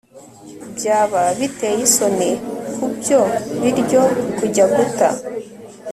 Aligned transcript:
byaba 0.77 1.21
biteye 1.39 1.79
isoni 1.87 2.29
kubyo 2.73 3.19
biryo 3.61 4.01
kujya 4.37 4.65
guta 4.73 5.09